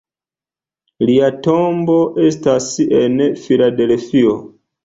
Lia 1.09 1.27
tombo 1.49 1.97
estas 2.31 2.71
en 3.03 3.23
Filadelfio. 3.45 4.35